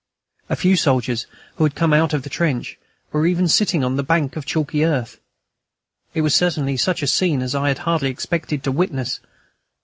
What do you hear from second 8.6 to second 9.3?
to witness.